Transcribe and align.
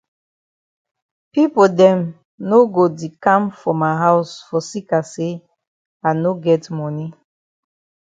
Pipo 1.31 1.63
dem 1.79 1.99
no 2.49 2.59
go 2.73 2.85
di 2.97 3.07
kam 3.23 3.43
for 3.59 3.75
ma 3.81 3.91
haus 4.01 4.29
for 4.47 4.61
seka 4.69 4.99
say 5.11 5.33
I 6.07 6.09
no 6.21 6.31
get 6.45 6.63
moni. 6.77 7.07